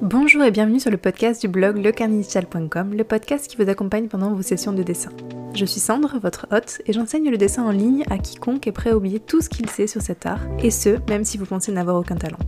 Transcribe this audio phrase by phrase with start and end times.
[0.00, 4.32] Bonjour et bienvenue sur le podcast du blog lecarninitial.com, le podcast qui vous accompagne pendant
[4.32, 5.10] vos sessions de dessin.
[5.54, 8.90] Je suis Sandre, votre hôte, et j'enseigne le dessin en ligne à quiconque est prêt
[8.90, 11.72] à oublier tout ce qu'il sait sur cet art, et ce, même si vous pensez
[11.72, 12.38] n'avoir aucun talent.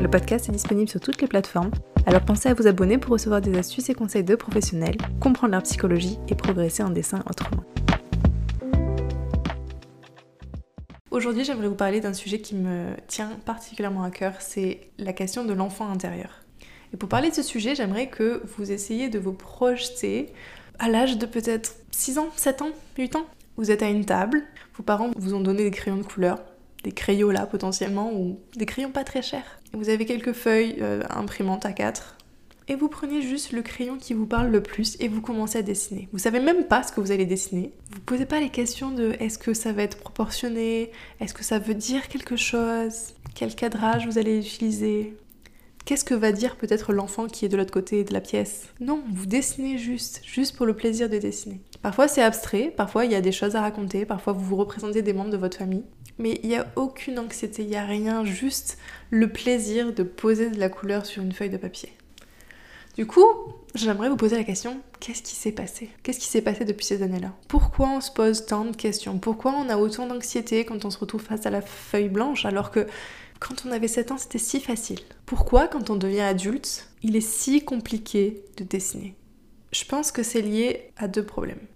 [0.00, 1.70] Le podcast est disponible sur toutes les plateformes,
[2.06, 5.62] alors pensez à vous abonner pour recevoir des astuces et conseils de professionnels, comprendre leur
[5.62, 7.62] psychologie et progresser en dessin autrement.
[11.12, 15.44] Aujourd'hui, j'aimerais vous parler d'un sujet qui me tient particulièrement à cœur, c'est la question
[15.44, 16.40] de l'enfant intérieur.
[16.94, 20.32] Et pour parler de ce sujet, j'aimerais que vous essayiez de vous projeter
[20.78, 23.26] à l'âge de peut-être 6 ans, 7 ans, 8 ans.
[23.58, 24.42] Vous êtes à une table,
[24.74, 26.38] vos parents vous ont donné des crayons de couleur,
[26.82, 29.60] des crayons là potentiellement, ou des crayons pas très chers.
[29.74, 32.16] Vous avez quelques feuilles euh, imprimantes à 4,
[32.68, 35.62] et vous prenez juste le crayon qui vous parle le plus et vous commencez à
[35.62, 36.08] dessiner.
[36.12, 37.72] Vous savez même pas ce que vous allez dessiner.
[37.90, 41.58] Vous posez pas les questions de est-ce que ça va être proportionné, est-ce que ça
[41.58, 45.16] veut dire quelque chose, quel cadrage vous allez utiliser.
[45.84, 48.68] Qu'est-ce que va dire peut-être l'enfant qui est de l'autre côté de la pièce?
[48.78, 51.60] Non, vous dessinez juste, juste pour le plaisir de dessiner.
[51.82, 55.02] Parfois c'est abstrait, parfois il y a des choses à raconter, parfois vous vous représentez
[55.02, 55.82] des membres de votre famille,
[56.18, 58.78] mais il n'y a aucune anxiété, il n'y a rien, juste
[59.10, 61.90] le plaisir de poser de la couleur sur une feuille de papier.
[62.96, 63.24] Du coup,
[63.74, 65.88] j'aimerais vous poser la question, qu'est-ce qui s'est passé?
[66.02, 67.32] Qu'est-ce qui s'est passé depuis ces années-là?
[67.48, 69.18] Pourquoi on se pose tant de questions?
[69.18, 72.70] Pourquoi on a autant d'anxiété quand on se retrouve face à la feuille blanche alors
[72.70, 72.86] que
[73.40, 75.00] quand on avait 7 ans, c'était si facile?
[75.24, 79.16] Pourquoi quand on devient adulte, il est si compliqué de dessiner?
[79.72, 81.66] Je pense que c'est lié à deux problèmes.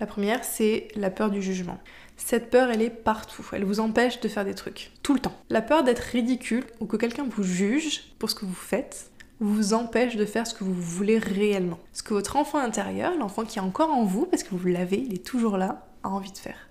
[0.00, 1.78] La première, c'est la peur du jugement.
[2.16, 3.46] Cette peur, elle est partout.
[3.52, 4.92] Elle vous empêche de faire des trucs.
[5.02, 5.36] Tout le temps.
[5.50, 9.72] La peur d'être ridicule ou que quelqu'un vous juge pour ce que vous faites vous
[9.74, 11.78] empêche de faire ce que vous voulez réellement.
[11.92, 14.98] Ce que votre enfant intérieur, l'enfant qui est encore en vous, parce que vous l'avez,
[14.98, 16.68] il est toujours là, a envie de faire.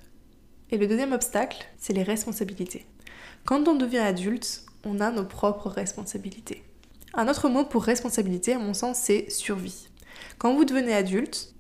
[0.70, 2.86] Et le deuxième obstacle, c'est les responsabilités.
[3.46, 6.64] Quand on devient adulte, on a nos propres responsabilités.
[7.14, 9.88] Un autre mot pour responsabilité, à mon sens, c'est survie.
[10.38, 11.54] Quand vous devenez adulte,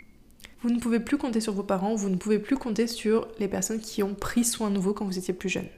[0.61, 3.47] vous ne pouvez plus compter sur vos parents, vous ne pouvez plus compter sur les
[3.47, 5.69] personnes qui ont pris soin de vous quand vous étiez plus jeune.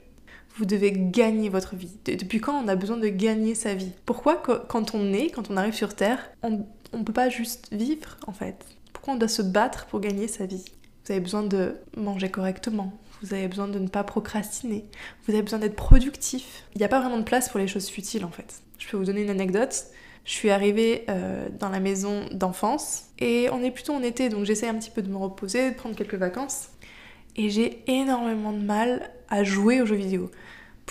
[0.56, 1.92] Vous devez gagner votre vie.
[2.04, 3.92] Depuis quand on a besoin de gagner sa vie?
[4.04, 8.16] Pourquoi quand on est, quand on arrive sur Terre, on ne peut pas juste vivre
[8.26, 8.66] en fait?
[8.92, 10.64] Pourquoi on doit se battre pour gagner sa vie?
[11.04, 14.84] Vous avez besoin de manger correctement, vous avez besoin de ne pas procrastiner,
[15.26, 16.64] vous avez besoin d'être productif.
[16.74, 18.62] Il n'y a pas vraiment de place pour les choses futiles en fait.
[18.78, 19.86] Je peux vous donner une anecdote.
[20.24, 24.44] Je suis arrivée euh, dans la maison d'enfance et on est plutôt en été donc
[24.44, 26.68] j'essaie un petit peu de me reposer, de prendre quelques vacances
[27.36, 30.30] et j'ai énormément de mal à jouer aux jeux vidéo.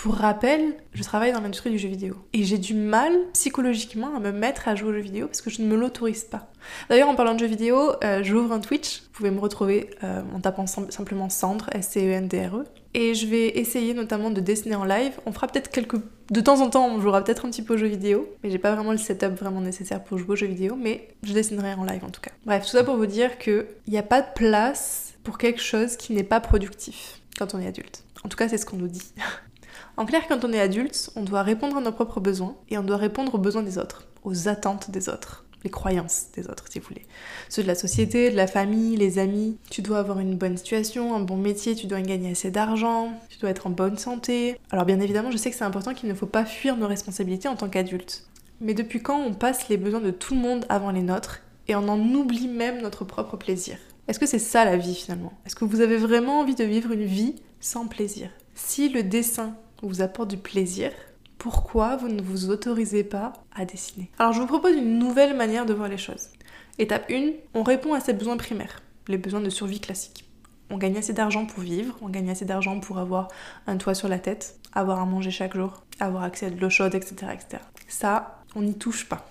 [0.02, 2.16] Pour rappel, je travaille dans l'industrie du jeu vidéo.
[2.32, 5.50] Et j'ai du mal psychologiquement à me mettre à jouer aux jeux vidéo parce que
[5.50, 6.50] je ne me l'autorise pas.
[6.90, 9.02] D'ailleurs, en parlant de jeux vidéo, euh, j'ouvre un Twitch.
[9.02, 12.62] Vous pouvez me retrouver euh, en tapant simplement Cendre, S-C-E-N-D-R-E.
[12.62, 12.66] E.
[12.94, 15.20] Et je vais essayer notamment de dessiner en live.
[15.26, 15.98] On fera peut-être quelques.
[16.30, 18.34] De temps en temps, on jouera peut-être un petit peu aux jeux vidéo.
[18.42, 20.78] Mais j'ai pas vraiment le setup vraiment nécessaire pour jouer aux jeux vidéo.
[20.80, 22.32] Mais je dessinerai en live en tout cas.
[22.46, 25.98] Bref, tout ça pour vous dire qu'il n'y a pas de place pour quelque chose
[25.98, 28.04] qui n'est pas productif quand on est adulte.
[28.24, 29.14] En tout cas, c'est ce qu'on nous dit.
[29.98, 32.84] en clair, quand on est adulte, on doit répondre à nos propres besoins et on
[32.84, 36.80] doit répondre aux besoins des autres, aux attentes des autres, les croyances des autres, si
[36.80, 37.06] vous voulez.
[37.50, 39.58] Ceux de la société, de la famille, les amis.
[39.70, 43.40] Tu dois avoir une bonne situation, un bon métier, tu dois gagner assez d'argent, tu
[43.40, 44.58] dois être en bonne santé.
[44.72, 47.48] Alors bien évidemment, je sais que c'est important qu'il ne faut pas fuir nos responsabilités
[47.48, 48.26] en tant qu'adulte.
[48.62, 51.76] Mais depuis quand on passe les besoins de tout le monde avant les nôtres et
[51.76, 53.78] on en oublie même notre propre plaisir?
[54.08, 55.32] Est-ce que c'est ça la vie finalement?
[55.46, 58.30] Est-ce que vous avez vraiment envie de vivre une vie sans plaisir.
[58.56, 60.92] Si le dessin vous apporte du plaisir,
[61.38, 64.12] pourquoi vous ne vous autorisez pas à dessiner?
[64.20, 66.30] Alors je vous propose une nouvelle manière de voir les choses.
[66.78, 70.26] Étape 1, on répond à ses besoins primaires, les besoins de survie classiques.
[70.70, 73.28] On gagne assez d'argent pour vivre, on gagne assez d'argent pour avoir
[73.68, 76.70] un toit sur la tête, avoir à manger chaque jour, avoir accès à de l'eau
[76.70, 77.64] chaude, etc., etc.
[77.88, 79.28] Ça, on n'y touche pas.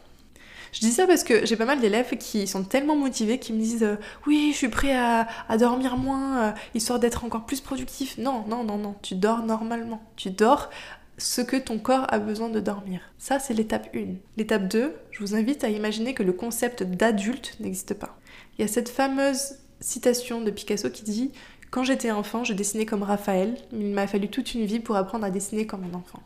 [0.73, 3.61] Je dis ça parce que j'ai pas mal d'élèves qui sont tellement motivés qui me
[3.61, 3.97] disent euh,
[4.27, 5.27] oui, je suis prêt à,
[5.59, 8.19] dormir moins, euh, histoire d'être encore plus productif.
[8.19, 10.03] Non, non, non, non, tu dors normalement.
[10.17, 10.71] Tu dors
[11.19, 13.01] ce que ton corps a besoin de dormir.
[13.19, 14.15] Ça, c'est l'étape 1.
[14.37, 18.17] L'étape 2, je vous invite à imaginer que le concept d'adulte n'existe pas.
[18.57, 21.33] Il y a cette fameuse citation de Picasso qui dit
[21.71, 24.97] Quand j'étais enfant, je dessinais comme Raphaël, mais il m'a fallu toute une vie pour
[24.97, 26.23] apprendre à dessiner comme un enfant.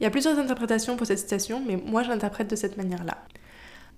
[0.00, 3.16] Il y a plusieurs interprétations pour cette citation, mais moi je l'interprète de cette manière-là.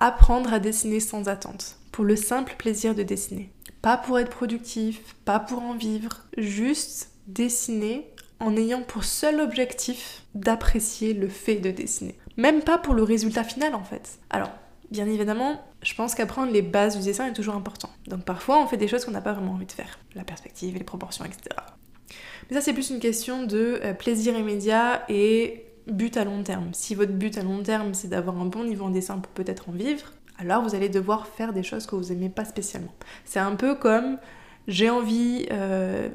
[0.00, 3.50] Apprendre à dessiner sans attente, pour le simple plaisir de dessiner.
[3.82, 8.08] Pas pour être productif, pas pour en vivre, juste dessiner
[8.40, 12.16] en ayant pour seul objectif d'apprécier le fait de dessiner.
[12.36, 14.18] Même pas pour le résultat final en fait.
[14.30, 14.50] Alors,
[14.92, 17.90] bien évidemment, je pense qu'apprendre les bases du dessin est toujours important.
[18.06, 19.98] Donc parfois on fait des choses qu'on n'a pas vraiment envie de faire.
[20.14, 21.40] La perspective les proportions, etc.
[22.48, 26.68] Mais ça c'est plus une question de euh, plaisir immédiat et but à long terme.
[26.72, 29.68] Si votre but à long terme, c'est d'avoir un bon niveau en dessin pour peut-être
[29.68, 32.92] en vivre, alors vous allez devoir faire des choses que vous n'aimez pas spécialement.
[33.24, 34.18] C'est un peu comme
[34.68, 36.08] j'ai envie euh,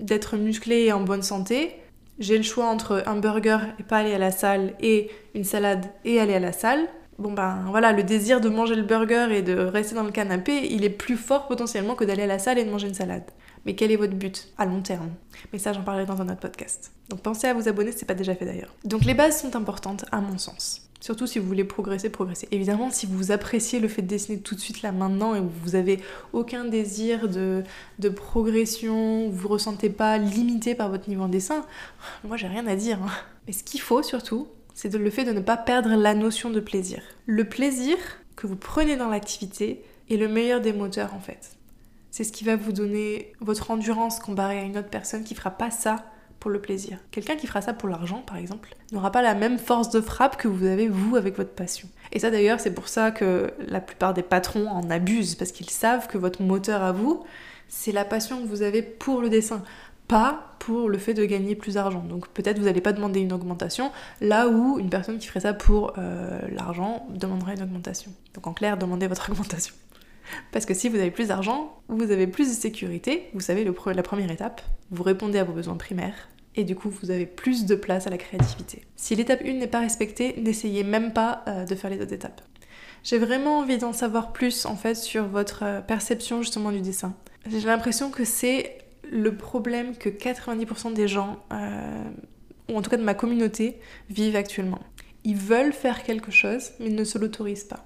[0.00, 1.76] d'être musclé et en bonne santé,
[2.18, 5.86] j'ai le choix entre un burger et pas aller à la salle et une salade
[6.04, 6.86] et aller à la salle.
[7.18, 10.68] Bon ben voilà, le désir de manger le burger et de rester dans le canapé,
[10.70, 13.24] il est plus fort potentiellement que d'aller à la salle et de manger une salade.
[13.64, 15.10] Mais quel est votre but à long terme?
[15.52, 16.92] Mais ça, j'en parlerai dans un autre podcast.
[17.08, 18.74] Donc pensez à vous abonner si c'est pas déjà fait d'ailleurs.
[18.84, 20.88] Donc les bases sont importantes à mon sens.
[21.02, 22.46] Surtout si vous voulez progresser, progresser.
[22.52, 25.74] Évidemment, si vous appréciez le fait de dessiner tout de suite là maintenant et vous
[25.74, 25.98] avez
[26.32, 27.64] aucun désir de,
[28.08, 31.66] progression, vous vous ressentez pas limité par votre niveau en dessin,
[32.24, 33.02] moi j'ai rien à dire.
[33.02, 33.10] Hein.
[33.46, 36.60] Mais ce qu'il faut surtout, c'est le fait de ne pas perdre la notion de
[36.60, 37.02] plaisir.
[37.26, 37.96] Le plaisir
[38.36, 41.56] que vous prenez dans l'activité est le meilleur des moteurs en fait.
[42.12, 45.50] C'est ce qui va vous donner votre endurance comparé à une autre personne qui fera
[45.50, 46.04] pas ça
[46.40, 46.98] pour le plaisir.
[47.10, 50.36] Quelqu'un qui fera ça pour l'argent, par exemple, n'aura pas la même force de frappe
[50.36, 51.88] que vous avez vous avec votre passion.
[52.12, 55.70] Et ça d'ailleurs, c'est pour ça que la plupart des patrons en abusent, parce qu'ils
[55.70, 57.24] savent que votre moteur à vous,
[57.68, 59.62] c'est la passion que vous avez pour le dessin,
[60.06, 62.04] pas pour le fait de gagner plus d'argent.
[62.06, 65.54] Donc peut-être vous n'allez pas demander une augmentation, là où une personne qui ferait ça
[65.54, 68.12] pour euh, l'argent demanderait une augmentation.
[68.34, 69.74] Donc en clair, demandez votre augmentation.
[70.50, 74.02] Parce que si vous avez plus d'argent, vous avez plus de sécurité, vous savez la
[74.02, 77.74] première étape, vous répondez à vos besoins primaires, et du coup vous avez plus de
[77.74, 78.82] place à la créativité.
[78.96, 82.42] Si l'étape 1 n'est pas respectée, n'essayez même pas euh, de faire les autres étapes.
[83.04, 87.14] J'ai vraiment envie d'en savoir plus en fait sur votre euh, perception justement du dessin.
[87.46, 88.78] J'ai l'impression que c'est
[89.10, 92.04] le problème que 90% des gens, euh,
[92.70, 94.80] ou en tout cas de ma communauté, vivent actuellement.
[95.24, 97.84] Ils veulent faire quelque chose, mais ils ne se l'autorisent pas.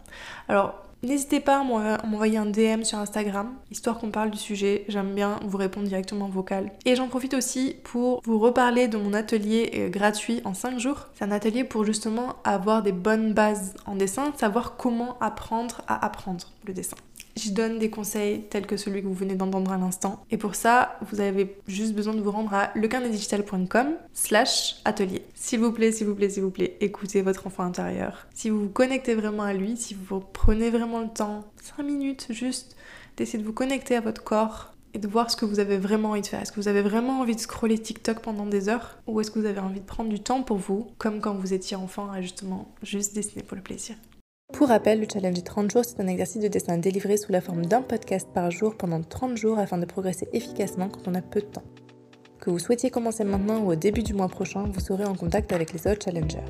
[0.49, 4.85] Alors, N'hésitez pas à m'envoyer un DM sur Instagram, histoire qu'on parle du sujet.
[4.89, 6.73] J'aime bien vous répondre directement en vocal.
[6.85, 11.09] Et j'en profite aussi pour vous reparler de mon atelier euh, gratuit en 5 jours.
[11.15, 16.05] C'est un atelier pour justement avoir des bonnes bases en dessin, savoir comment apprendre à
[16.05, 16.97] apprendre le dessin.
[17.37, 20.25] J'y donne des conseils tels que celui que vous venez d'entendre à l'instant.
[20.31, 25.23] Et pour ça, vous avez juste besoin de vous rendre à lecarnetdigital.com slash atelier.
[25.35, 28.27] S'il vous plaît, s'il vous plaît, s'il vous plaît, écoutez votre enfant intérieur.
[28.35, 31.45] Si vous vous connectez vraiment à lui, si vous prenez vraiment le temps,
[31.77, 32.75] 5 minutes juste,
[33.19, 36.13] d'essayer de vous connecter à votre corps, et de voir ce que vous avez vraiment
[36.13, 36.41] envie de faire.
[36.41, 39.39] Est-ce que vous avez vraiment envie de scroller TikTok pendant des heures ou est-ce que
[39.39, 42.23] vous avez envie de prendre du temps pour vous, comme quand vous étiez enfant à
[42.23, 43.97] justement juste dessiner pour le plaisir?
[44.67, 47.41] Pour rappel, le challenge des 30 jours, c'est un exercice de dessin délivré sous la
[47.41, 51.23] forme d'un podcast par jour pendant 30 jours afin de progresser efficacement quand on a
[51.23, 51.63] peu de temps.
[52.41, 55.53] Que vous souhaitiez commencer maintenant ou au début du mois prochain, vous serez en contact
[55.53, 56.45] avec les autres challengers.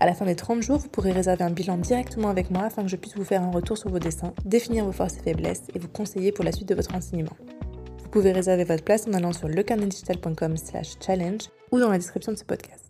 [0.00, 2.82] À la fin des 30 jours, vous pourrez réserver un bilan directement avec moi afin
[2.82, 5.62] que je puisse vous faire un retour sur vos dessins, définir vos forces et faiblesses
[5.76, 7.36] et vous conseiller pour la suite de votre enseignement.
[8.02, 12.32] Vous pouvez réserver votre place en allant sur lecarnetdigital.com slash challenge ou dans la description
[12.32, 12.87] de ce podcast.